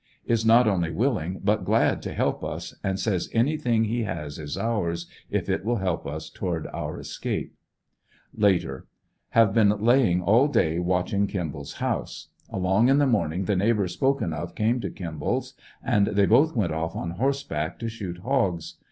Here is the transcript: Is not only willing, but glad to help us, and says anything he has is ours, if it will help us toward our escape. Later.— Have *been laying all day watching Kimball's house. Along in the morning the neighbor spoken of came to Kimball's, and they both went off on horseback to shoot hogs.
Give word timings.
Is 0.25 0.43
not 0.43 0.67
only 0.67 0.89
willing, 0.89 1.41
but 1.43 1.63
glad 1.63 2.01
to 2.01 2.13
help 2.15 2.43
us, 2.43 2.73
and 2.83 2.99
says 2.99 3.29
anything 3.33 3.83
he 3.83 4.01
has 4.01 4.39
is 4.39 4.57
ours, 4.57 5.05
if 5.29 5.47
it 5.47 5.63
will 5.63 5.75
help 5.75 6.07
us 6.07 6.27
toward 6.27 6.65
our 6.73 6.97
escape. 6.99 7.53
Later.— 8.33 8.87
Have 9.37 9.53
*been 9.53 9.69
laying 9.69 10.19
all 10.19 10.47
day 10.47 10.79
watching 10.79 11.27
Kimball's 11.27 11.73
house. 11.73 12.29
Along 12.49 12.89
in 12.89 12.97
the 12.97 13.05
morning 13.05 13.45
the 13.45 13.55
neighbor 13.55 13.87
spoken 13.87 14.33
of 14.33 14.55
came 14.55 14.81
to 14.81 14.89
Kimball's, 14.89 15.53
and 15.83 16.07
they 16.07 16.25
both 16.25 16.55
went 16.55 16.73
off 16.73 16.95
on 16.95 17.11
horseback 17.11 17.77
to 17.77 17.87
shoot 17.87 18.17
hogs. 18.23 18.77